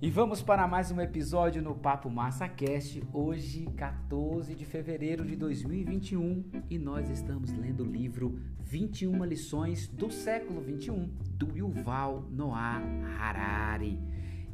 [0.00, 5.34] E vamos para mais um episódio no Papo Massa Cast, hoje 14 de fevereiro de
[5.34, 12.80] 2021, e nós estamos lendo o livro 21 lições do século 21 do Yuval Noah
[13.18, 13.98] Harari.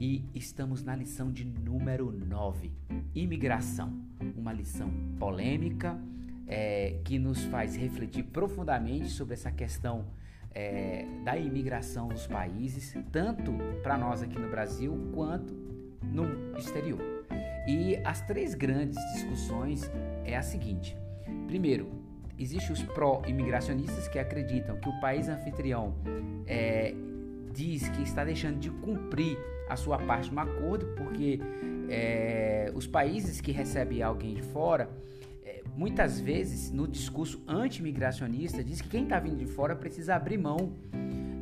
[0.01, 2.73] E estamos na lição de número 9,
[3.15, 4.03] imigração,
[4.35, 6.01] uma lição polêmica
[6.47, 10.07] é, que nos faz refletir profundamente sobre essa questão
[10.55, 15.53] é, da imigração nos países, tanto para nós aqui no Brasil quanto
[16.03, 17.01] no exterior.
[17.67, 19.91] E as três grandes discussões
[20.25, 20.97] é a seguinte:
[21.47, 21.89] primeiro,
[22.39, 25.95] existem os pró-imigracionistas que acreditam que o país anfitrião
[26.47, 26.95] é,
[27.53, 31.41] diz que está deixando de cumprir a sua parte no acordo, porque
[31.89, 34.91] é, os países que recebem alguém de fora
[35.77, 40.73] muitas vezes no discurso anti-imigracionista diz que quem está vindo de fora precisa abrir mão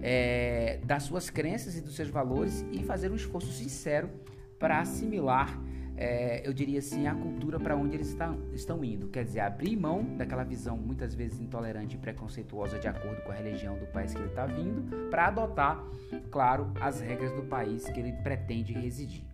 [0.03, 4.11] é, das suas crenças e dos seus valores e fazer um esforço sincero
[4.59, 5.61] para assimilar,
[5.97, 9.09] é, eu diria assim, a cultura para onde eles estão, estão indo.
[9.09, 13.35] Quer dizer, abrir mão daquela visão muitas vezes intolerante e preconceituosa de acordo com a
[13.35, 15.85] religião do país que ele está vindo, para adotar,
[16.31, 19.25] claro, as regras do país que ele pretende residir.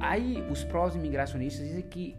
[0.00, 2.16] Aí os prós-imigracionistas dizem que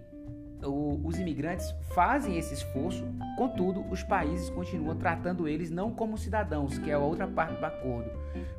[0.64, 3.04] o, os imigrantes fazem esse esforço,
[3.38, 7.66] contudo, os países continuam tratando eles não como cidadãos, que é a outra parte do
[7.66, 8.12] acordo,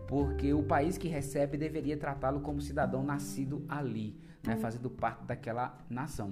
[0.06, 5.78] porque o país que recebe deveria tratá-lo como cidadão nascido ali, né, fazendo parte daquela
[5.88, 6.30] nação.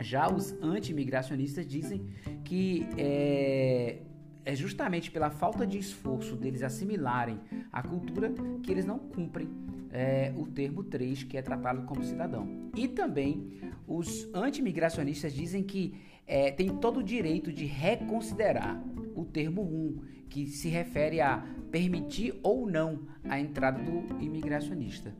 [0.00, 2.06] Já os anti-imigracionistas dizem
[2.44, 3.98] que é,
[4.44, 7.40] é justamente pela falta de esforço deles assimilarem
[7.72, 9.48] a cultura que eles não cumprem
[9.92, 12.70] é, o termo 3, que é tratá-lo como cidadão.
[12.74, 15.94] E também os anti-imigracionistas dizem que
[16.26, 18.82] é, tem todo o direito de reconsiderar
[19.14, 25.14] o termo 1, que se refere a permitir ou não a entrada do imigracionista.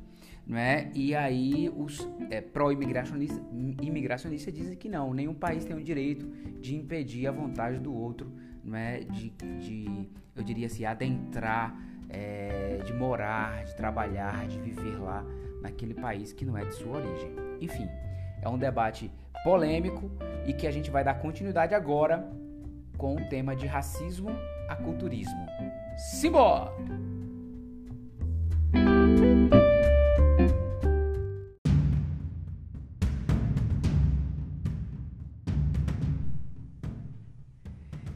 [0.46, 0.90] Não é?
[0.94, 3.40] E aí os é, pró-imigracionistas
[3.80, 6.26] imigracionista dizem que não, nenhum país tem o direito
[6.60, 8.32] de impedir a vontade do outro,
[8.64, 9.00] não é?
[9.00, 11.78] de, de eu diria assim, adentrar
[12.12, 15.24] é, de morar, de trabalhar, de viver lá
[15.62, 17.34] naquele país que não é de sua origem.
[17.60, 17.88] Enfim,
[18.42, 19.10] é um debate
[19.42, 20.10] polêmico
[20.46, 22.28] e que a gente vai dar continuidade agora
[22.98, 24.30] com o tema de racismo
[24.68, 25.46] a culturismo.
[25.96, 26.72] Simbora!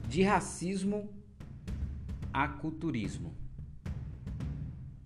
[0.09, 1.11] De racismo
[2.33, 3.46] a culturismo.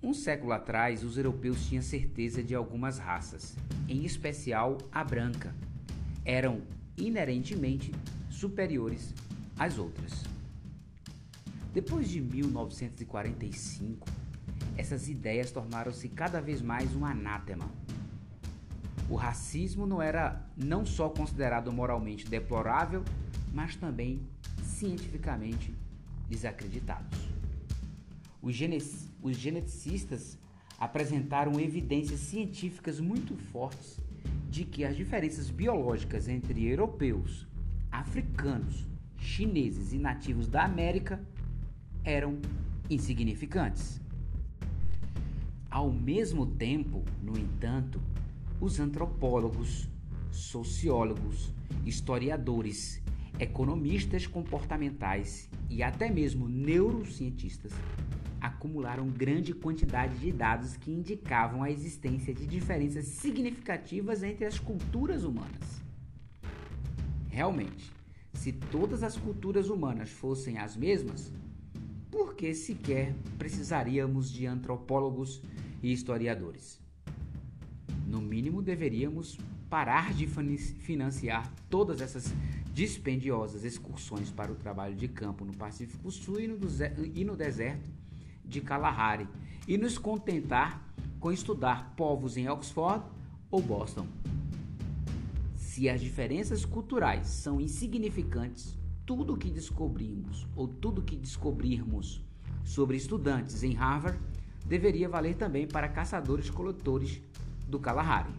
[0.03, 3.55] Um século atrás, os europeus tinham certeza de algumas raças,
[3.87, 5.55] em especial a branca,
[6.25, 6.63] eram
[6.97, 7.93] inerentemente
[8.31, 9.15] superiores
[9.59, 10.25] às outras.
[11.75, 14.09] Depois de 1945,
[14.75, 17.71] essas ideias tornaram-se cada vez mais um anátema.
[19.11, 23.05] O racismo não era não só considerado moralmente deplorável,
[23.53, 24.27] mas também
[24.63, 25.75] cientificamente
[26.27, 27.05] desacreditado.
[28.41, 28.55] Os,
[29.23, 30.39] os geneticistas
[30.79, 34.01] apresentaram evidências científicas muito fortes
[34.49, 37.47] de que as diferenças biológicas entre europeus,
[37.93, 38.89] africanos,
[39.19, 41.23] chineses e nativos da América
[42.03, 42.41] eram
[42.89, 44.01] insignificantes.
[45.71, 48.01] Ao mesmo tempo, no entanto,
[48.61, 49.89] os antropólogos,
[50.33, 51.53] sociólogos,
[51.87, 53.01] historiadores,
[53.39, 57.73] economistas comportamentais e até mesmo neurocientistas
[58.41, 65.25] acumularam grande quantidade de dados que indicavam a existência de diferenças significativas entre as culturas
[65.25, 65.83] humanas.
[67.29, 67.93] Realmente,
[68.33, 71.33] se todas as culturas humanas fossem as mesmas,
[72.11, 75.43] por que sequer precisaríamos de antropólogos
[75.83, 76.81] e historiadores?
[78.07, 82.35] No mínimo, deveríamos parar de financiar todas essas
[82.73, 88.00] dispendiosas excursões para o trabalho de campo no Pacífico Sul e no deserto
[88.51, 89.27] de Kalahari
[89.67, 90.85] e nos contentar
[91.19, 93.05] com estudar povos em Oxford
[93.51, 94.07] ou Boston.
[95.55, 98.77] Se as diferenças culturais são insignificantes,
[99.07, 102.23] tudo que descobrimos ou tudo que descobrirmos
[102.65, 104.19] sobre estudantes em Harvard
[104.67, 107.21] deveria valer também para caçadores-coletores
[107.69, 108.33] do Kalahari.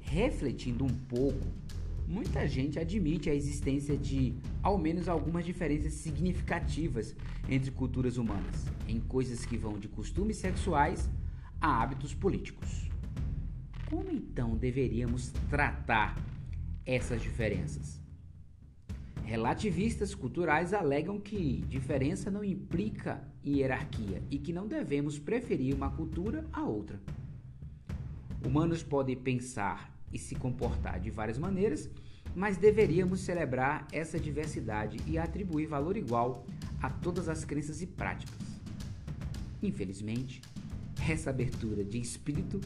[0.00, 1.46] Refletindo um pouco
[2.08, 7.14] muita gente admite a existência de ao menos algumas diferenças significativas
[7.48, 11.10] entre culturas humanas, em coisas que vão de costumes sexuais
[11.60, 12.88] a hábitos políticos.
[13.90, 16.16] Como então deveríamos tratar
[16.84, 18.00] essas diferenças?
[19.24, 26.44] Relativistas culturais alegam que diferença não implica hierarquia e que não devemos preferir uma cultura
[26.52, 27.00] a outra.
[28.44, 31.88] Humanos podem pensar e se comportar de várias maneiras,
[32.34, 36.46] mas deveríamos celebrar essa diversidade e atribuir valor igual
[36.82, 38.36] a todas as crenças e práticas.
[39.62, 40.42] Infelizmente,
[41.08, 42.60] essa abertura de espírito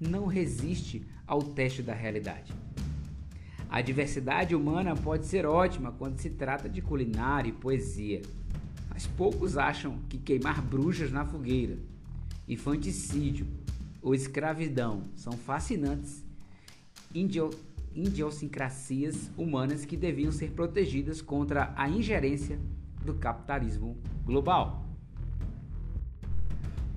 [0.00, 2.52] não resiste ao teste da realidade.
[3.68, 8.22] A diversidade humana pode ser ótima quando se trata de culinária e poesia,
[8.90, 11.78] mas poucos acham que queimar bruxas na fogueira,
[12.48, 13.46] infanticídio
[14.00, 16.23] ou escravidão são fascinantes
[17.14, 22.58] idiosincrasias humanas que deviam ser protegidas contra a ingerência
[23.04, 24.84] do capitalismo global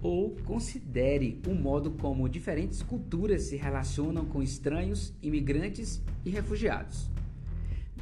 [0.02, 7.10] ou considere o modo como diferentes culturas se relacionam com estranhos, imigrantes e refugiados.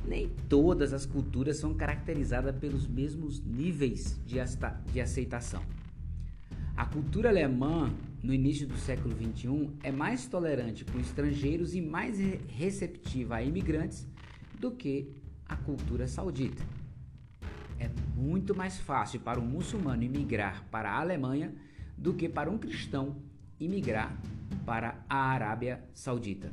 [0.07, 5.63] Nem todas as culturas são caracterizadas pelos mesmos níveis de aceitação.
[6.77, 7.91] A cultura alemã,
[8.25, 12.17] no início do século XXI, é mais tolerante com estrangeiros e mais
[12.47, 14.07] receptiva a imigrantes
[14.59, 15.13] do que
[15.47, 16.63] a cultura saudita.
[17.79, 21.53] É muito mais fácil para um muçulmano imigrar para a Alemanha
[21.95, 23.15] do que para um cristão
[23.59, 24.19] imigrar
[24.65, 26.51] para a Arábia Saudita.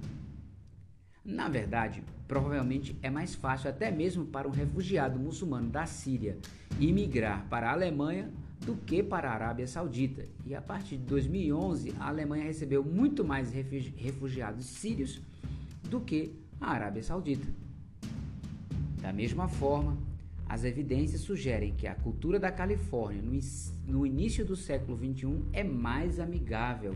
[1.25, 6.37] Na verdade, provavelmente é mais fácil até mesmo para um refugiado muçulmano da Síria
[6.79, 8.31] imigrar para a Alemanha
[8.65, 10.27] do que para a Arábia Saudita.
[10.47, 15.21] E a partir de 2011, a Alemanha recebeu muito mais refugiados sírios
[15.89, 17.47] do que a Arábia Saudita.
[19.01, 19.99] Da mesma forma,
[20.49, 23.23] as evidências sugerem que a cultura da Califórnia
[23.87, 26.95] no, início do século XXI é mais amigável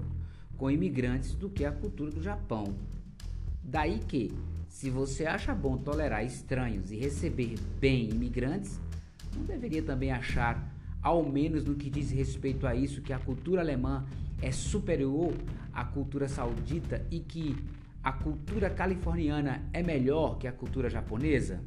[0.57, 2.77] com imigrantes do que a cultura do Japão.
[3.63, 4.31] Daí que,
[4.69, 8.79] se você acha bom tolerar estranhos e receber bem imigrantes,
[9.35, 13.61] não deveria também achar, ao menos no que diz respeito a isso, que a cultura
[13.61, 14.07] alemã
[14.41, 15.33] é superior
[15.73, 17.57] à cultura saudita e que
[18.03, 21.63] a cultura californiana é melhor que a cultura japonesa?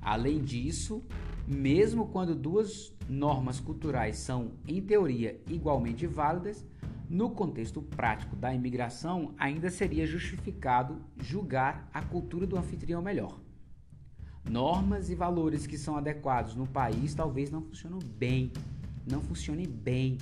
[0.00, 1.02] Além disso,
[1.46, 6.64] mesmo quando duas normas culturais são, em teoria, igualmente válidas,
[7.08, 13.43] no contexto prático da imigração, ainda seria justificado julgar a cultura do anfitrião melhor.
[14.48, 18.52] Normas e valores que são adequados no país talvez não funcionem bem,
[19.10, 20.18] não funcionem bem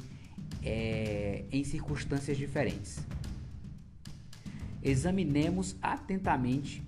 [0.62, 3.00] é, em circunstâncias diferentes.
[4.82, 6.82] Examinemos atentamente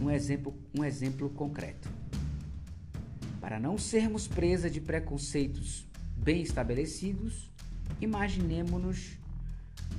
[0.00, 1.88] um exemplo, um exemplo concreto.
[3.40, 5.86] Para não sermos presa de preconceitos
[6.16, 7.50] bem estabelecidos,
[8.00, 9.16] imaginemos-nos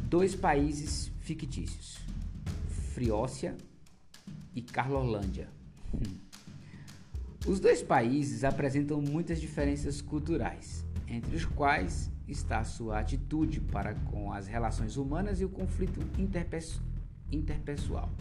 [0.09, 1.97] dois países fictícios:
[2.93, 3.55] Friócia
[4.55, 5.49] e Carlolândia.
[5.93, 6.17] Hum.
[7.47, 14.33] Os dois países apresentam muitas diferenças culturais, entre os quais está sua atitude para com
[14.33, 16.01] as relações humanas e o conflito
[17.31, 18.11] interpessoal.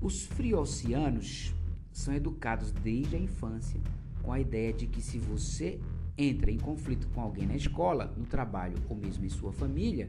[0.00, 1.52] Os friocianos
[1.90, 3.80] são educados desde a infância
[4.22, 5.80] com a ideia de que se você
[6.16, 10.08] entra em conflito com alguém na escola, no trabalho ou mesmo em sua família,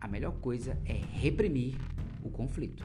[0.00, 1.76] a melhor coisa é reprimir
[2.20, 2.84] o conflito.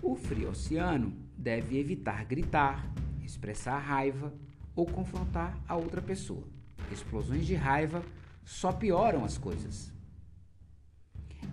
[0.00, 2.92] O friociano deve evitar gritar,
[3.24, 4.34] expressar raiva
[4.74, 6.42] ou confrontar a outra pessoa.
[6.90, 8.02] Explosões de raiva
[8.44, 9.92] só pioram as coisas.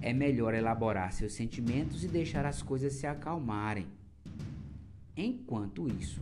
[0.01, 3.86] É melhor elaborar seus sentimentos e deixar as coisas se acalmarem.
[5.15, 6.22] Enquanto isso,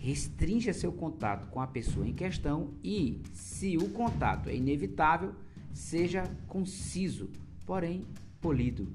[0.00, 5.34] restrinja seu contato com a pessoa em questão e, se o contato é inevitável,
[5.72, 7.30] seja conciso,
[7.66, 8.04] porém
[8.40, 8.92] polido,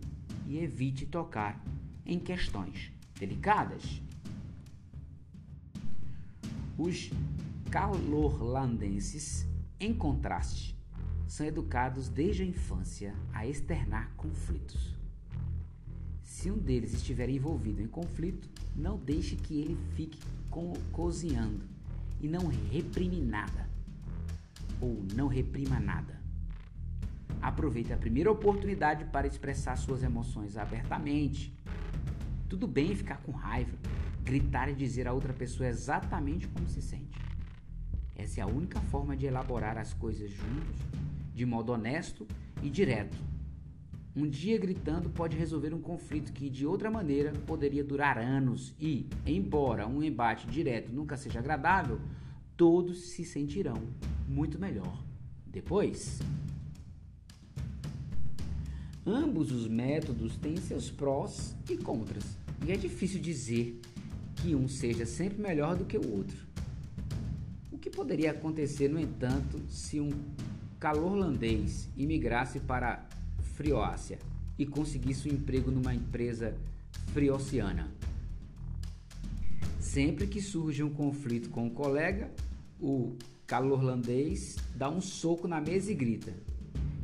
[0.48, 1.64] e evite tocar
[2.06, 4.02] em questões delicadas.
[6.78, 7.12] Os
[7.70, 9.46] calorlandenses,
[9.80, 10.76] em contraste,
[11.28, 14.96] são educados desde a infância a externar conflitos.
[16.24, 20.18] Se um deles estiver envolvido em conflito, não deixe que ele fique
[20.50, 21.66] co cozinhando
[22.22, 23.70] e não reprime nada.
[24.80, 26.18] Ou não reprima nada.
[27.42, 31.54] Aproveite a primeira oportunidade para expressar suas emoções abertamente.
[32.50, 33.78] Tudo bem ficar com raiva,
[34.24, 37.18] gritar e dizer a outra pessoa exatamente como se sente.
[38.16, 40.80] Essa é a única forma de elaborar as coisas juntos,
[41.34, 42.28] de modo honesto
[42.62, 43.30] e direto
[44.16, 49.08] um dia gritando pode resolver um conflito que de outra maneira poderia durar anos e,
[49.26, 52.02] embora um embate direto nunca seja agradável,
[52.58, 53.78] todos se sentirão
[54.28, 55.04] muito melhor
[55.46, 56.20] depois.
[59.06, 62.39] Ambos os métodos têm seus prós e contras.
[62.66, 63.80] E é difícil dizer
[64.36, 66.38] que um seja sempre melhor do que o outro.
[67.72, 70.12] O que poderia acontecer, no entanto, se um
[70.80, 73.06] calorlandês imigrasse para
[73.56, 74.20] Frioácia
[74.58, 76.56] e conseguisse um emprego numa empresa
[77.14, 77.92] friociana?
[79.80, 82.32] Sempre que surge um conflito com um colega,
[82.80, 83.16] o
[83.48, 86.34] calorlandês dá um soco na mesa e grita,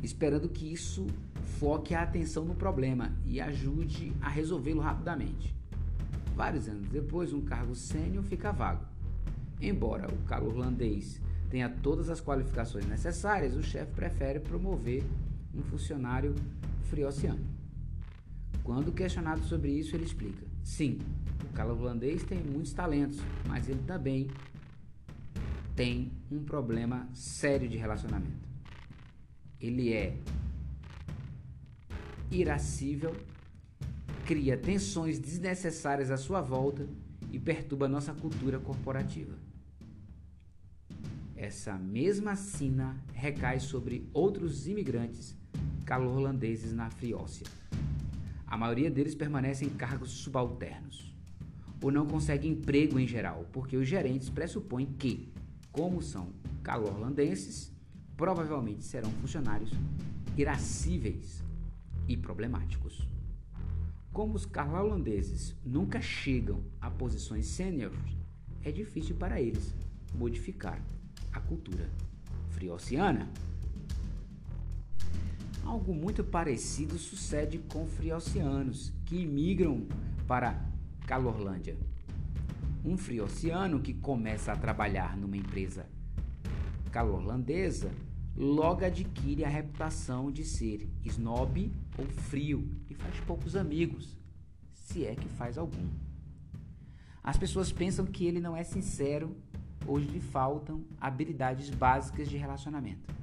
[0.02, 1.06] esperando que isso
[1.58, 5.54] foque a atenção no problema e ajude a resolvê-lo rapidamente.
[6.34, 8.84] Vários anos depois, um cargo sênior fica vago.
[9.60, 15.02] Embora o calorlandês tenha todas as qualificações necessárias, o chefe prefere promover
[15.54, 16.34] um funcionário
[16.90, 17.44] friociano.
[18.62, 20.98] Quando questionado sobre isso, ele explica: sim,
[21.42, 24.28] o calorlandês tem muitos talentos, mas ele também
[25.74, 28.46] tem um problema sério de relacionamento.
[29.58, 30.18] Ele é
[32.30, 33.14] irascível,
[34.24, 36.88] cria tensões desnecessárias à sua volta
[37.30, 39.34] e perturba nossa cultura corporativa.
[41.36, 45.36] Essa mesma sina recai sobre outros imigrantes
[45.84, 47.46] calorlandeses na Friócia.
[48.46, 51.14] A maioria deles permanece em cargos subalternos
[51.82, 55.30] ou não consegue emprego em geral, porque os gerentes pressupõem que,
[55.70, 56.30] como são
[56.62, 57.70] calorlandenses,
[58.16, 59.70] provavelmente serão funcionários
[60.36, 61.44] irascíveis
[62.08, 63.08] e problemáticos.
[64.12, 68.16] Como os holandeses nunca chegam a posições sêniores,
[68.62, 69.74] é difícil para eles
[70.14, 70.82] modificar
[71.32, 71.90] a cultura
[72.50, 73.28] friociana.
[75.64, 79.86] Algo muito parecido sucede com friocianos que imigram
[80.26, 80.64] para
[81.06, 81.76] Calorlândia.
[82.84, 85.86] Um friociano que começa a trabalhar numa empresa
[86.96, 87.90] calorlandesa
[88.34, 94.16] logo adquire a reputação de ser snob ou frio e faz poucos amigos,
[94.72, 95.88] se é que faz algum.
[97.22, 99.36] As pessoas pensam que ele não é sincero
[99.86, 103.14] ou lhe faltam habilidades básicas de relacionamento.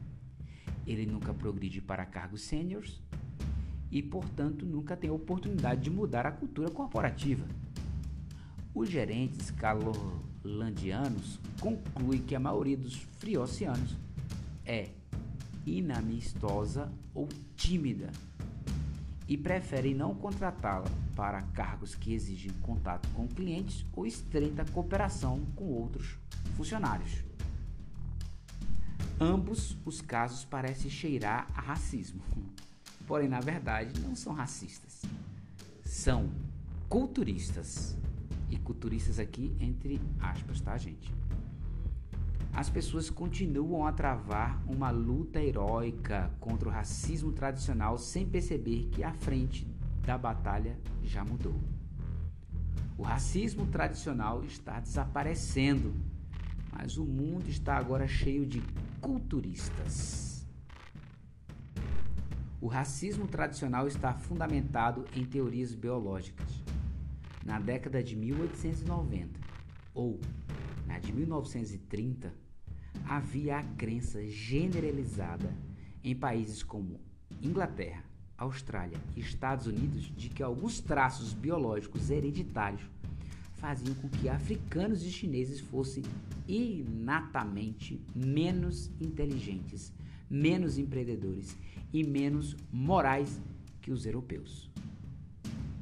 [0.86, 3.02] Ele nunca progride para cargos sêniores
[3.90, 7.46] e, portanto, nunca tem a oportunidade de mudar a cultura corporativa.
[8.74, 13.96] Os gerentes calorlandianos concluem que a maioria dos friocianos
[14.66, 14.90] é
[15.66, 18.12] inamistosa ou tímida
[19.28, 25.66] e preferem não contratá-la para cargos que exigem contato com clientes ou estreita cooperação com
[25.66, 26.18] outros
[26.56, 27.24] funcionários.
[29.20, 32.22] Ambos os casos parecem cheirar a racismo,
[33.08, 35.02] porém, na verdade, não são racistas,
[35.84, 36.30] são
[36.90, 37.98] culturistas.
[38.50, 41.12] E culturistas aqui entre aspas, tá, gente?
[42.56, 49.04] As pessoas continuam a travar uma luta heróica contra o racismo tradicional sem perceber que
[49.04, 49.68] a frente
[50.04, 51.60] da batalha já mudou.
[52.96, 55.96] O racismo tradicional está desaparecendo,
[56.72, 58.62] mas o mundo está agora cheio de
[59.02, 60.46] culturistas.
[62.62, 66.64] O racismo tradicional está fundamentado em teorias biológicas.
[67.44, 69.40] Na década de 1890
[69.94, 70.20] ou
[70.86, 72.43] na de 1930,
[73.06, 75.54] havia a crença generalizada
[76.04, 77.00] em países como
[77.42, 78.04] Inglaterra,
[78.38, 82.84] Austrália e Estados Unidos de que alguns traços biológicos hereditários
[83.56, 86.04] faziam com que africanos e chineses fossem
[86.48, 89.94] inatamente menos inteligentes,
[90.30, 91.56] menos empreendedores
[91.94, 93.40] e menos morais
[93.82, 94.70] que os europeus.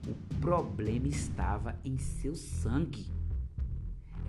[0.07, 3.05] O problema estava em seu sangue.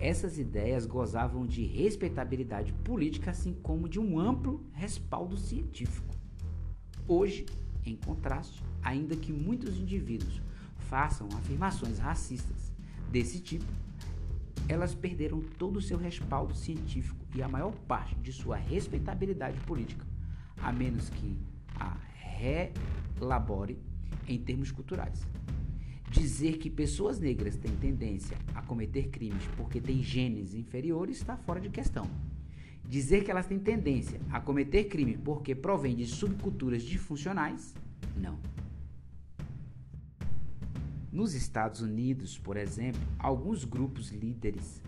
[0.03, 6.13] Essas ideias gozavam de respeitabilidade política, assim como de um amplo respaldo científico.
[7.07, 7.45] Hoje,
[7.85, 10.41] em contraste, ainda que muitos indivíduos
[10.89, 12.73] façam afirmações racistas
[13.09, 13.63] desse tipo,
[14.67, 20.05] elas perderam todo o seu respaldo científico e a maior parte de sua respeitabilidade política,
[20.57, 21.37] a menos que
[21.79, 21.95] a
[23.15, 23.79] relabore
[24.27, 25.25] em termos culturais.
[26.13, 31.59] Dizer que pessoas negras têm tendência a cometer crimes porque têm genes inferiores está fora
[31.59, 32.07] de questão.
[32.87, 37.73] Dizer que elas têm tendência a cometer crime porque provém de subculturas disfuncionais,
[38.15, 38.37] não.
[41.11, 44.83] Nos Estados Unidos, por exemplo, alguns grupos líderes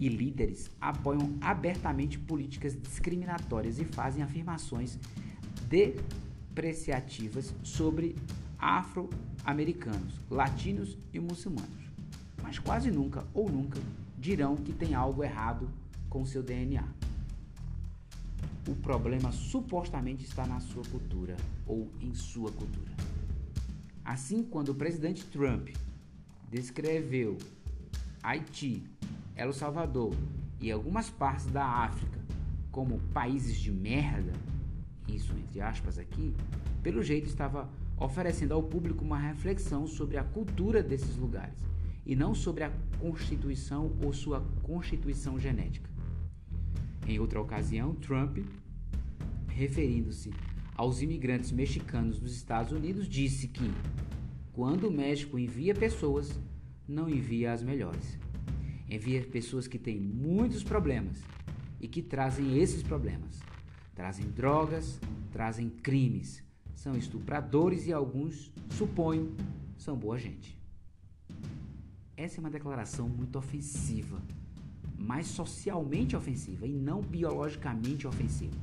[0.00, 4.98] e líderes apoiam abertamente políticas discriminatórias e fazem afirmações
[5.68, 8.16] depreciativas sobre
[8.58, 11.88] afro-americanos, latinos e muçulmanos.
[12.42, 13.78] Mas quase nunca ou nunca
[14.18, 15.70] dirão que tem algo errado
[16.08, 16.84] com seu DNA.
[18.68, 21.36] O problema supostamente está na sua cultura
[21.66, 22.92] ou em sua cultura.
[24.04, 25.68] Assim, quando o presidente Trump
[26.50, 27.38] descreveu
[28.22, 28.82] Haiti,
[29.36, 30.14] El Salvador
[30.60, 32.18] e algumas partes da África
[32.70, 34.32] como países de merda,
[35.06, 36.34] isso entre aspas aqui,
[36.82, 37.68] pelo jeito estava
[38.00, 41.58] oferecendo ao público uma reflexão sobre a cultura desses lugares
[42.06, 45.90] e não sobre a constituição ou sua constituição genética.
[47.06, 48.38] Em outra ocasião, Trump,
[49.48, 50.32] referindo-se
[50.74, 53.70] aos imigrantes mexicanos dos Estados Unidos, disse que
[54.52, 56.38] quando o México envia pessoas,
[56.86, 58.18] não envia as melhores.
[58.88, 61.22] Envia pessoas que têm muitos problemas
[61.80, 63.40] e que trazem esses problemas.
[63.94, 64.98] Trazem drogas,
[65.30, 66.42] trazem crimes,
[66.78, 69.34] são estupradores e alguns, suponho,
[69.76, 70.56] são boa gente.
[72.16, 74.22] Essa é uma declaração muito ofensiva,
[74.96, 78.56] mas socialmente ofensiva e não biologicamente ofensiva.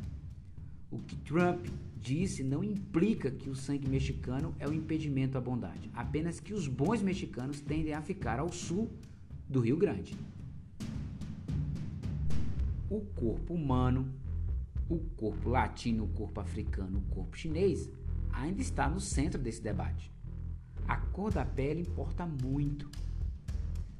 [0.90, 1.68] O que Trump
[2.02, 6.70] disse não implica que o sangue mexicano é o impedimento à bondade, apenas que os
[6.70, 8.90] bons mexicanos tendem a ficar ao sul
[9.50, 10.16] do Rio Grande.
[12.90, 14.08] O corpo humano,
[14.90, 17.92] o corpo latino, o corpo africano, o corpo chinês
[18.36, 20.12] ainda está no centro desse debate.
[20.88, 22.90] A cor da pele importa muito.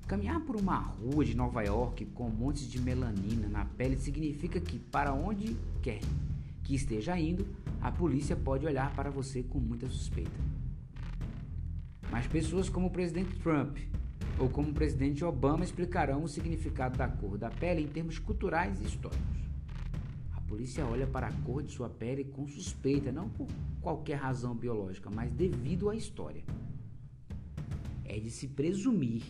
[0.08, 4.78] Caminhar por uma rua de Nova York com montes de melanina na pele significa que,
[4.78, 6.02] para onde quer
[6.64, 7.48] que esteja indo,
[7.82, 10.40] a polícia pode olhar para você com muita suspeita.
[12.12, 13.78] Mas pessoas como o presidente Trump
[14.38, 18.80] ou como o presidente Obama explicarão o significado da cor da pele em termos culturais
[18.80, 19.45] e históricos
[20.48, 23.48] polícia olha para a cor de sua pele com suspeita, não por
[23.82, 26.44] qualquer razão biológica, mas devido à história.
[28.04, 29.24] É de se presumir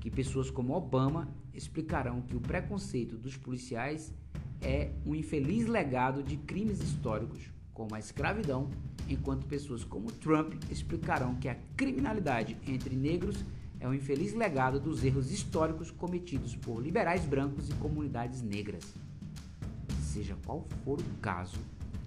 [0.00, 4.12] que pessoas como Obama explicarão que o preconceito dos policiais
[4.60, 8.70] é um infeliz legado de crimes históricos, como a escravidão,
[9.08, 13.44] enquanto pessoas como Trump explicarão que a criminalidade entre negros
[13.80, 18.82] é um infeliz legado dos erros históricos cometidos por liberais brancos e comunidades negras.
[20.18, 21.60] Seja qual for o caso,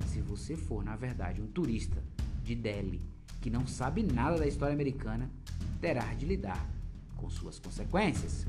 [0.07, 2.03] se você for, na verdade, um turista
[2.43, 2.99] de Delhi
[3.39, 5.31] que não sabe nada da história americana,
[5.79, 6.69] terá de lidar
[7.15, 8.45] com suas consequências.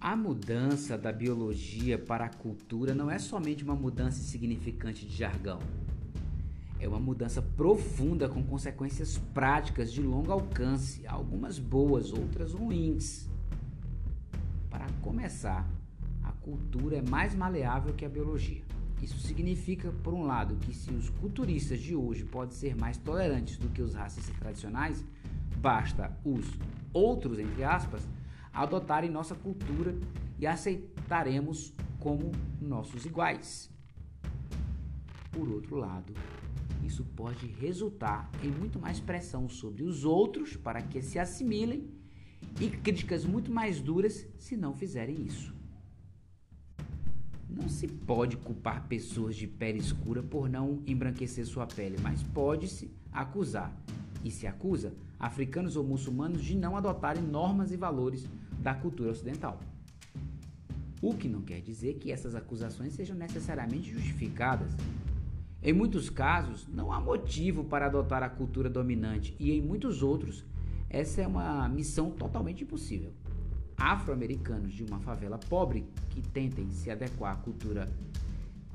[0.00, 5.60] A mudança da biologia para a cultura não é somente uma mudança insignificante de jargão.
[6.80, 13.28] É uma mudança profunda com consequências práticas de longo alcance, algumas boas, outras ruins.
[14.70, 15.68] Para começar,
[16.40, 18.62] cultura é mais maleável que a biologia.
[19.02, 23.56] Isso significa, por um lado, que se os culturistas de hoje podem ser mais tolerantes
[23.56, 25.04] do que os racistas tradicionais,
[25.56, 26.46] basta os
[26.92, 28.06] outros, entre aspas,
[28.52, 29.96] adotarem nossa cultura
[30.38, 33.70] e aceitaremos como nossos iguais.
[35.30, 36.12] Por outro lado,
[36.84, 41.88] isso pode resultar em muito mais pressão sobre os outros para que se assimilem
[42.60, 45.59] e críticas muito mais duras se não fizerem isso.
[47.60, 52.90] Não se pode culpar pessoas de pele escura por não embranquecer sua pele, mas pode-se
[53.12, 53.70] acusar,
[54.24, 58.26] e se acusa, africanos ou muçulmanos de não adotarem normas e valores
[58.60, 59.60] da cultura ocidental.
[61.02, 64.72] O que não quer dizer que essas acusações sejam necessariamente justificadas.
[65.62, 70.46] Em muitos casos, não há motivo para adotar a cultura dominante, e em muitos outros,
[70.88, 73.12] essa é uma missão totalmente impossível
[73.80, 77.88] afro-americanos de uma favela pobre que tentem se adequar à cultura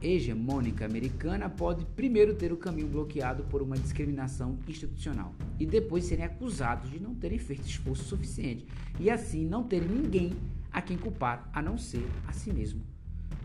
[0.02, 6.26] hegemônica americana pode primeiro ter o caminho bloqueado por uma discriminação institucional e depois serem
[6.26, 8.66] acusados de não terem feito esforço suficiente
[9.00, 10.34] e assim não terem ninguém
[10.72, 12.82] a quem culpar a não ser a si mesmo,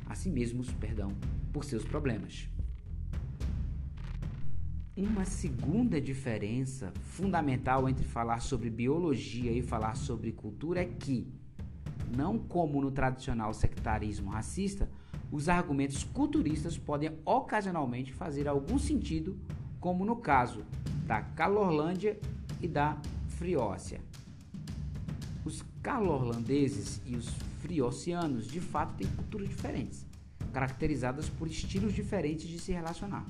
[0.06, 1.12] a si mesmos, perdão,
[1.52, 2.48] por seus problemas.
[4.96, 11.39] Uma segunda diferença fundamental entre falar sobre biologia e falar sobre cultura é que
[12.16, 14.90] não como no tradicional sectarismo racista,
[15.30, 19.38] os argumentos culturistas podem ocasionalmente fazer algum sentido,
[19.78, 20.64] como no caso
[21.06, 22.18] da Calorlândia
[22.60, 24.00] e da Friócia.
[25.44, 27.28] Os calorlandeses e os
[27.60, 30.06] friocianos de fato têm culturas diferentes,
[30.52, 33.24] caracterizadas por estilos diferentes de se relacionar.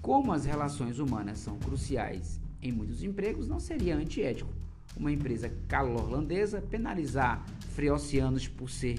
[0.00, 4.50] Como as relações humanas são cruciais em muitos empregos, não seria antiético
[4.96, 8.98] uma empresa calorlandesa penalizar freocianos por ser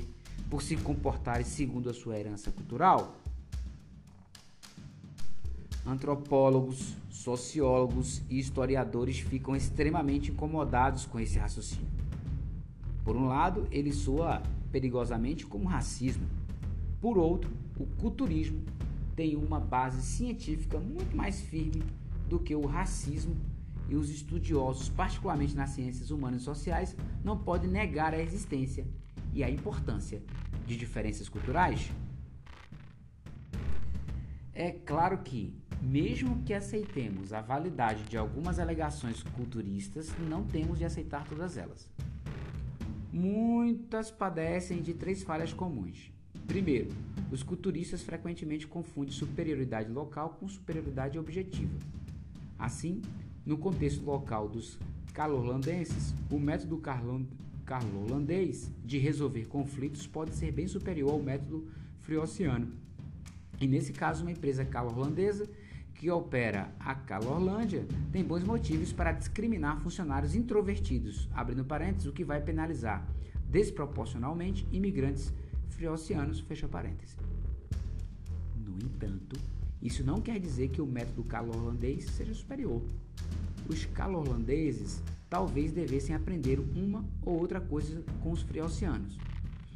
[0.50, 3.16] por se comportarem segundo a sua herança cultural?
[5.86, 11.88] Antropólogos, sociólogos e historiadores ficam extremamente incomodados com esse raciocínio.
[13.04, 16.28] Por um lado, ele soa perigosamente como racismo.
[17.00, 18.62] Por outro, o culturismo
[19.16, 21.84] tem uma base científica muito mais firme
[22.28, 23.36] do que o racismo
[23.90, 28.88] e os estudiosos, particularmente nas ciências humanas e sociais, não podem negar a existência
[29.34, 30.22] e a importância
[30.66, 31.90] de diferenças culturais?
[34.54, 40.86] É claro que, mesmo que aceitemos a validade de algumas alegações culturistas, não temos de
[40.86, 41.90] aceitar todas elas.
[43.12, 46.12] Muitas padecem de três falhas comuns.
[46.46, 46.90] Primeiro,
[47.32, 51.78] os culturistas frequentemente confundem superioridade local com superioridade objetiva.
[52.58, 53.02] Assim,
[53.46, 54.78] no contexto local dos
[55.14, 56.82] calorlandenses, o método
[57.66, 61.68] carlo-holandês de resolver conflitos pode ser bem superior ao método
[62.00, 62.72] friociano.
[63.60, 65.50] E nesse caso, uma empresa calorlandesa
[66.00, 72.24] que opera a Calorlândia tem bons motivos para discriminar funcionários introvertidos, abrindo parênteses, o que
[72.24, 73.06] vai penalizar
[73.50, 75.34] desproporcionalmente imigrantes
[75.68, 77.18] friocianos, fecha parênteses.
[78.56, 79.38] No entanto,
[79.82, 82.82] isso não quer dizer que o método calorlandês seja superior
[83.70, 89.16] os calorlandeses talvez devessem aprender uma ou outra coisa com os friocianos.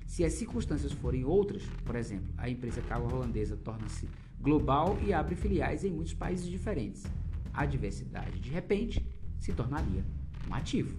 [0.08, 4.10] Se as circunstâncias forem outras, por exemplo, a empresa calorlandesa torna-se
[4.42, 7.04] global e abre filiais em muitos países diferentes.
[7.54, 9.06] A diversidade, de repente,
[9.40, 10.04] se tornaria
[10.50, 10.98] um ativo.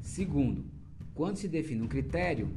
[0.00, 0.64] Segundo,
[1.12, 2.48] quando se define um critério,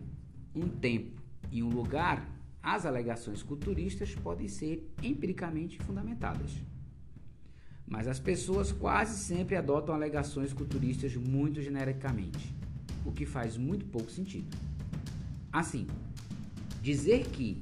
[0.56, 1.20] um tempo
[1.52, 2.30] e um lugar,
[2.62, 6.52] as alegações culturistas podem ser empiricamente fundamentadas.
[7.92, 12.56] Mas as pessoas quase sempre adotam alegações culturistas muito genericamente,
[13.06, 14.48] o que faz muito pouco sentido.
[15.52, 15.86] Assim,
[16.82, 17.62] dizer que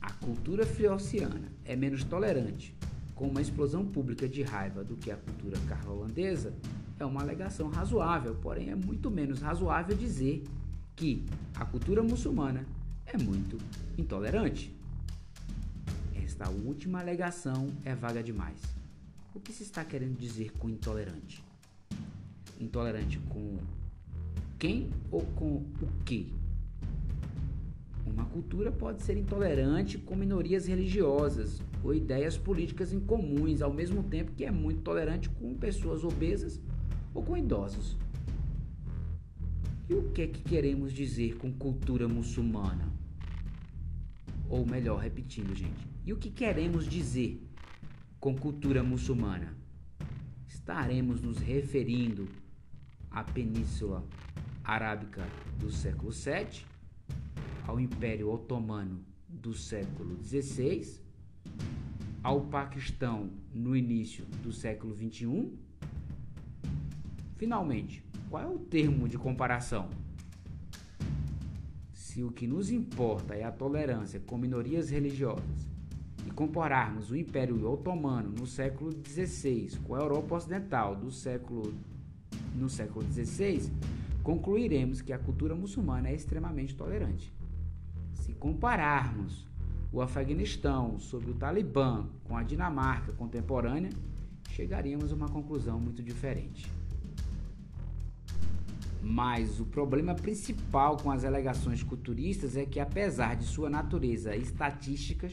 [0.00, 2.76] a cultura friociana é menos tolerante
[3.12, 6.54] com uma explosão pública de raiva do que a cultura carlo-holandesa
[7.00, 10.44] é uma alegação razoável, porém é muito menos razoável dizer
[10.94, 11.26] que
[11.56, 12.64] a cultura muçulmana
[13.04, 13.58] é muito
[13.98, 14.72] intolerante.
[16.14, 18.85] Esta última alegação é vaga demais.
[19.36, 21.44] O que se está querendo dizer com intolerante?
[22.58, 23.58] Intolerante com
[24.58, 26.32] quem ou com o que?
[28.06, 34.32] Uma cultura pode ser intolerante com minorias religiosas ou ideias políticas incomuns, ao mesmo tempo
[34.32, 36.58] que é muito tolerante com pessoas obesas
[37.12, 37.94] ou com idosos.
[39.86, 42.90] E o que é que queremos dizer com cultura muçulmana?
[44.48, 47.45] Ou melhor, repetindo, gente, e o que queremos dizer
[48.20, 49.56] com cultura muçulmana.
[50.46, 52.28] Estaremos nos referindo
[53.10, 54.04] à Península
[54.64, 55.26] Arábica
[55.58, 56.64] do século VII,
[57.66, 61.00] ao Império Otomano do século XVI,
[62.22, 65.52] ao Paquistão no início do século XXI.
[67.36, 69.88] Finalmente, qual é o termo de comparação?
[71.92, 75.75] Se o que nos importa é a tolerância com minorias religiosas
[76.36, 81.74] compararmos o Império Otomano no século XVI com a Europa Ocidental do século,
[82.54, 83.72] no século XVI,
[84.22, 87.32] concluiremos que a cultura muçulmana é extremamente tolerante.
[88.12, 89.46] Se compararmos
[89.90, 93.90] o Afeganistão sob o Talibã com a Dinamarca contemporânea,
[94.50, 96.70] chegaríamos a uma conclusão muito diferente.
[99.02, 105.32] Mas o problema principal com as alegações culturistas é que, apesar de sua natureza estatísticas,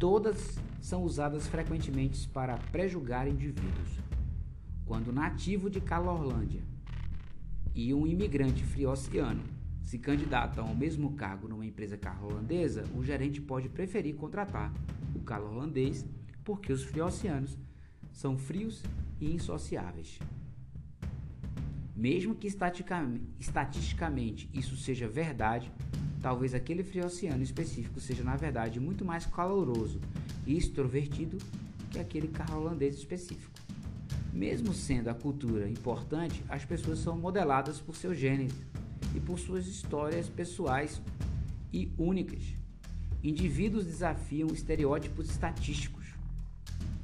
[0.00, 4.00] Todas são usadas frequentemente para prejulgar indivíduos.
[4.86, 6.62] Quando nativo de Calorlândia
[7.74, 9.42] e um imigrante friociano
[9.82, 14.72] se candidatam ao mesmo cargo numa empresa carro-holandesa, o gerente pode preferir contratar
[15.14, 16.06] o calor-holandês
[16.42, 17.58] porque os friocianos
[18.10, 18.82] são frios
[19.20, 20.18] e insociáveis.
[22.00, 22.46] Mesmo que
[23.38, 25.70] estatisticamente isso seja verdade,
[26.22, 30.00] talvez aquele friociano específico seja na verdade muito mais caloroso
[30.46, 31.36] e extrovertido
[31.90, 33.52] que aquele carro holandês específico.
[34.32, 38.54] Mesmo sendo a cultura importante, as pessoas são modeladas por seu gênero
[39.14, 41.02] e por suas histórias pessoais
[41.70, 42.54] e únicas.
[43.22, 46.06] Indivíduos desafiam estereótipos estatísticos.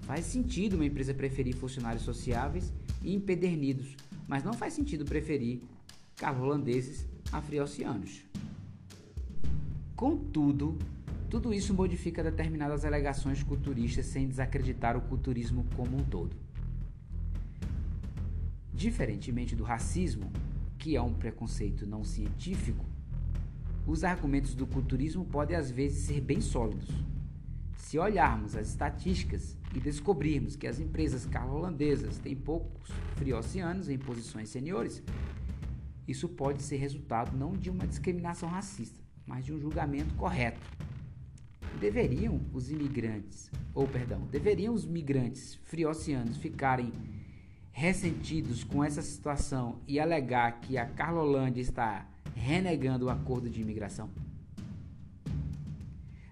[0.06, 3.94] Faz sentido uma empresa preferir funcionários sociáveis e empedernidos
[4.26, 5.62] mas não faz sentido preferir
[6.16, 8.24] carros holandeses a friocianos.
[9.94, 10.78] Contudo,
[11.30, 16.36] tudo isso modifica determinadas alegações culturistas sem desacreditar o culturismo como um todo.
[18.72, 20.30] Diferentemente do racismo,
[20.78, 22.84] que é um preconceito não científico,
[23.86, 26.88] os argumentos do culturismo podem às vezes ser bem sólidos.
[27.76, 34.48] Se olharmos as estatísticas e descobrirmos que as empresas carro-holandesas têm poucos friocianos em posições
[34.48, 35.02] seniores,
[36.08, 40.58] isso pode ser resultado não de uma discriminação racista, mas de um julgamento correto.
[41.78, 46.90] Deveriam os imigrantes ou perdão, deveriam os migrantes friocianos ficarem
[47.70, 54.08] ressentidos com essa situação e alegar que a Carlolândia está renegando o acordo de imigração?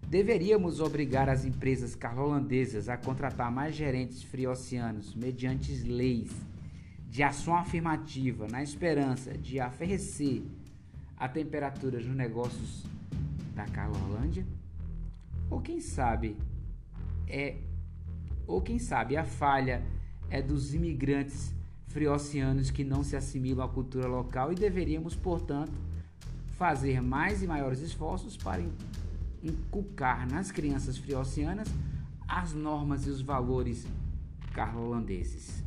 [0.09, 6.31] Deveríamos obrigar as empresas carlolandesas a contratar mais gerentes friocianos mediante leis
[7.09, 10.43] de ação afirmativa na esperança de aferrecer
[11.17, 12.85] a temperatura dos negócios
[13.55, 14.47] da Carlolândia?
[15.51, 16.37] Ou quem sabe
[17.29, 17.57] é
[18.47, 19.83] ou quem sabe a falha
[20.29, 21.55] é dos imigrantes
[21.89, 25.73] friocianos que não se assimilam à cultura local e deveríamos, portanto,
[26.59, 28.61] fazer mais e maiores esforços para
[29.45, 31.69] inculcar nas crianças friocianas
[32.27, 33.87] as normas e os valores
[34.53, 35.63] carlo-holandeses.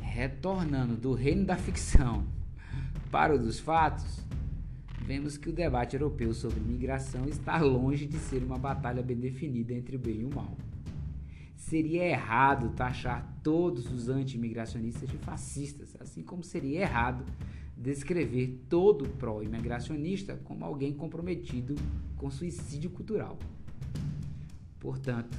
[0.00, 2.24] Retornando do reino da ficção
[3.10, 4.24] para o dos fatos,
[5.04, 9.72] vemos que o debate europeu sobre migração está longe de ser uma batalha bem definida
[9.72, 10.56] entre o bem e o mal.
[11.56, 17.24] Seria errado taxar todos os anti-imigracionistas de fascistas, assim como seria errado
[17.78, 21.76] descrever todo pró-imigracionista como alguém comprometido
[22.16, 23.38] com suicídio cultural.
[24.80, 25.38] Portanto,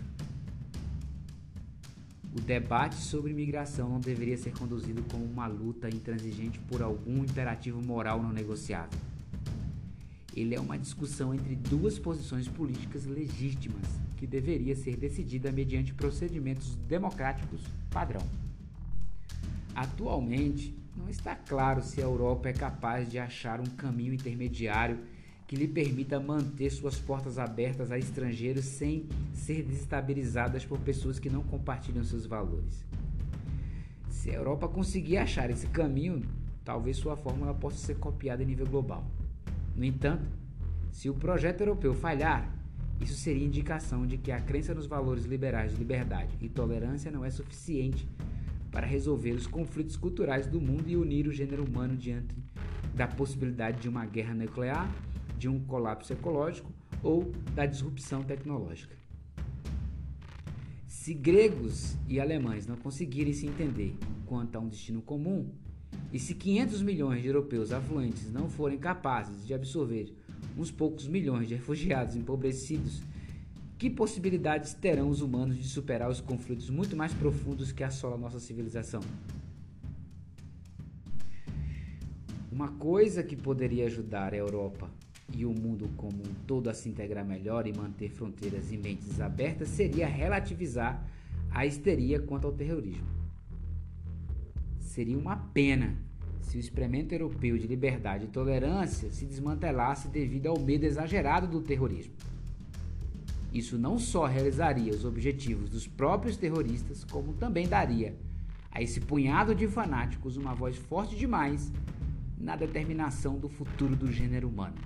[2.35, 7.81] o debate sobre imigração não deveria ser conduzido como uma luta intransigente por algum imperativo
[7.81, 8.97] moral não negociável.
[10.35, 16.75] Ele é uma discussão entre duas posições políticas legítimas que deveria ser decidida mediante procedimentos
[16.87, 18.25] democráticos padrão.
[19.75, 24.99] Atualmente, não está claro se a Europa é capaz de achar um caminho intermediário
[25.47, 31.29] que lhe permita manter suas portas abertas a estrangeiros sem ser desestabilizadas por pessoas que
[31.29, 32.85] não compartilham seus valores.
[34.09, 36.21] Se a Europa conseguir achar esse caminho,
[36.63, 39.03] talvez sua fórmula possa ser copiada em nível global.
[39.75, 40.29] No entanto,
[40.91, 42.53] se o projeto europeu falhar,
[42.99, 47.23] isso seria indicação de que a crença nos valores liberais de liberdade e tolerância não
[47.23, 48.05] é suficiente
[48.71, 52.35] para resolver os conflitos culturais do mundo e unir o gênero humano diante
[52.93, 54.93] da possibilidade de uma guerra nuclear,
[55.37, 58.95] de um colapso ecológico ou da disrupção tecnológica.
[60.85, 65.49] Se gregos e alemães não conseguirem se entender quanto a um destino comum,
[66.11, 70.13] e se 500 milhões de europeus afluentes não forem capazes de absorver
[70.57, 73.01] uns poucos milhões de refugiados empobrecidos
[73.79, 78.37] que possibilidades terão os humanos de superar os conflitos muito mais profundos que assolam nossa
[78.37, 78.99] civilização?
[82.51, 84.89] Uma coisa que poderia ajudar a Europa
[85.33, 89.21] e o mundo como um todo a se integrar melhor e manter fronteiras e mentes
[89.21, 91.01] abertas seria relativizar
[91.49, 93.07] a histeria quanto ao terrorismo.
[94.81, 95.95] Seria uma pena
[96.41, 101.61] se o experimento europeu de liberdade e tolerância se desmantelasse devido ao medo exagerado do
[101.61, 102.13] terrorismo.
[103.53, 108.15] Isso não só realizaria os objetivos dos próprios terroristas, como também daria
[108.71, 111.71] a esse punhado de fanáticos uma voz forte demais
[112.37, 114.77] na determinação do futuro do gênero humano.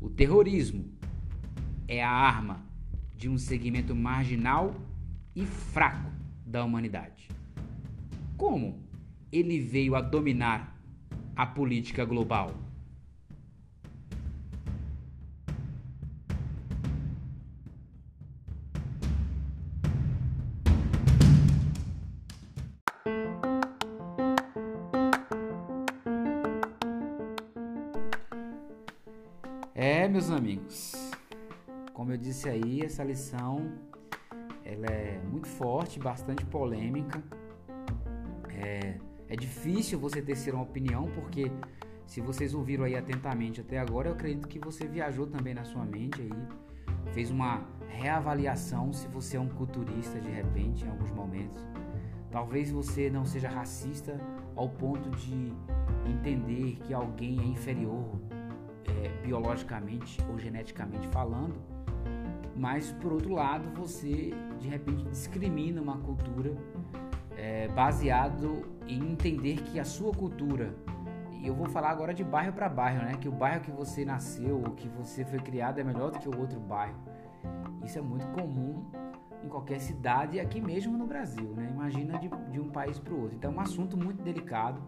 [0.00, 0.84] O terrorismo
[1.86, 2.64] é a arma
[3.16, 4.74] de um segmento marginal
[5.36, 6.10] e fraco
[6.44, 7.28] da humanidade.
[8.36, 8.82] Como
[9.30, 10.76] ele veio a dominar
[11.36, 12.54] a política global?
[32.40, 33.70] Disse aí, essa lição
[34.64, 37.22] ela é muito forte, bastante polêmica.
[38.48, 38.94] É,
[39.28, 41.52] é difícil você ter uma opinião, porque
[42.06, 45.84] se vocês ouviram aí atentamente até agora, eu acredito que você viajou também na sua
[45.84, 46.30] mente aí,
[47.12, 51.62] fez uma reavaliação se você é um culturista de repente em alguns momentos.
[52.30, 54.18] Talvez você não seja racista
[54.56, 55.52] ao ponto de
[56.06, 58.18] entender que alguém é inferior
[58.86, 61.79] é, biologicamente ou geneticamente falando,
[62.60, 66.54] mas por outro lado você de repente discrimina uma cultura
[67.34, 70.76] é, baseado em entender que a sua cultura
[71.32, 73.14] e eu vou falar agora de bairro para bairro, né?
[73.18, 76.28] Que o bairro que você nasceu ou que você foi criado é melhor do que
[76.28, 76.98] o outro bairro.
[77.82, 78.84] Isso é muito comum
[79.42, 81.66] em qualquer cidade aqui mesmo no Brasil, né?
[81.72, 83.36] Imagina de, de um país para o outro.
[83.36, 84.82] Então é um assunto muito delicado.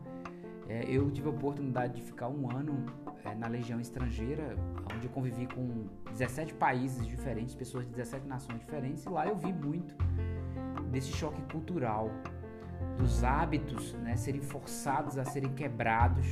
[0.72, 2.86] É, eu tive a oportunidade de ficar um ano
[3.26, 4.56] é, na Legião Estrangeira,
[4.94, 9.36] onde eu convivi com 17 países diferentes, pessoas de 17 nações diferentes, e lá eu
[9.36, 9.94] vi muito
[10.90, 12.10] desse choque cultural.
[12.98, 16.26] dos hábitos né, serem forçados a serem quebrados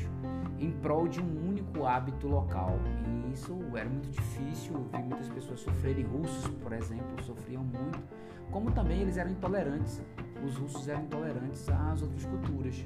[0.58, 2.78] em prol de um único hábito local.
[3.06, 8.02] E isso era muito difícil, vi muitas pessoas sofrerem, russos, por exemplo, sofriam muito,
[8.50, 10.02] como também eles eram intolerantes.
[10.44, 12.84] Os russos eram intolerantes às outras culturas.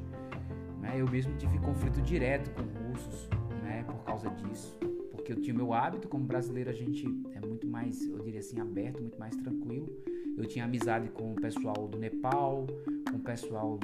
[0.84, 1.00] Né?
[1.00, 3.26] Eu mesmo tive conflito direto com russos
[3.62, 4.78] né, por causa disso,
[5.10, 8.60] porque eu tinha meu hábito, como brasileiro a gente é muito mais, eu diria assim,
[8.60, 9.88] aberto, muito mais tranquilo.
[10.36, 12.66] Eu tinha amizade com o pessoal do Nepal,
[13.10, 13.78] com o pessoal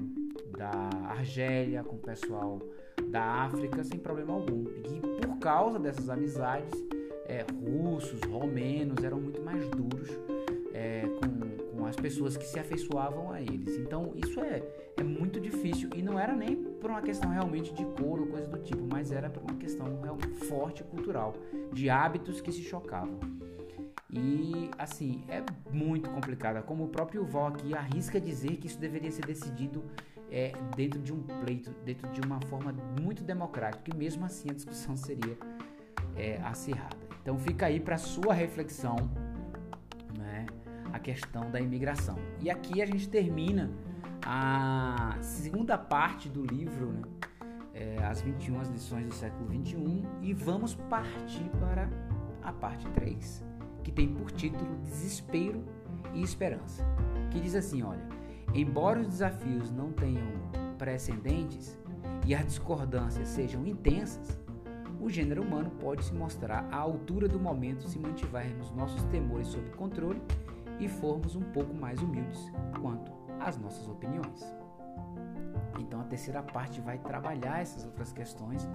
[0.58, 2.60] da Argélia, com o pessoal
[3.08, 4.64] da África sem problema algum.
[4.64, 6.74] E por causa dessas amizades,
[7.26, 10.10] é, russos, romenos eram muito mais duros
[10.74, 11.39] é, com
[11.90, 13.76] as pessoas que se afeiçoavam a eles.
[13.76, 14.62] Então isso é,
[14.96, 18.46] é muito difícil e não era nem por uma questão realmente de cor ou coisa
[18.46, 19.86] do tipo, mas era por uma questão
[20.48, 21.34] forte cultural,
[21.72, 23.18] de hábitos que se chocavam.
[24.12, 26.62] E assim, é muito complicada.
[26.62, 29.84] Como o próprio Vó aqui arrisca dizer que isso deveria ser decidido
[30.30, 34.54] é, dentro de um pleito, dentro de uma forma muito democrática, e mesmo assim a
[34.54, 35.36] discussão seria
[36.16, 36.96] é, acirrada.
[37.22, 38.96] Então fica aí para sua reflexão
[41.00, 42.16] questão da imigração.
[42.40, 43.70] E aqui a gente termina
[44.24, 47.02] a segunda parte do livro, né,
[47.74, 51.88] é, as 21 lições do século 21, e vamos partir para
[52.42, 53.44] a parte 3,
[53.82, 55.64] que tem por título Desespero
[56.14, 56.84] e Esperança,
[57.30, 58.20] que diz assim, olha,
[58.54, 60.26] Embora os desafios não tenham
[60.76, 61.78] precedentes
[62.26, 64.40] e as discordâncias sejam intensas,
[65.00, 69.70] o gênero humano pode se mostrar à altura do momento se mantivermos nossos temores sob
[69.70, 70.20] controle
[70.80, 74.44] e formos um pouco mais humildes quanto às nossas opiniões.
[75.78, 78.68] Então a terceira parte vai trabalhar essas outras questões,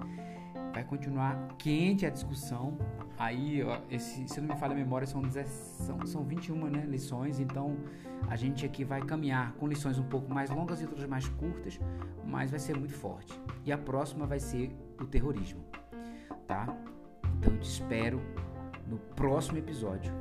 [0.72, 2.76] vai continuar quente a discussão.
[3.18, 7.38] Aí, ó, esse, se não me falha a memória, são, são, são 21 né, lições,
[7.40, 7.76] então
[8.28, 11.78] a gente aqui vai caminhar com lições um pouco mais longas e outras mais curtas,
[12.24, 13.38] mas vai ser muito forte.
[13.64, 15.64] E a próxima vai ser o terrorismo,
[16.46, 16.66] tá?
[17.38, 18.20] Então eu te espero
[18.86, 20.12] no próximo episódio.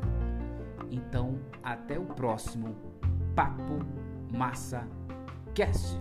[0.91, 2.76] Então, até o próximo
[3.36, 3.80] Papo
[4.32, 4.88] Massa
[5.54, 6.00] Cast.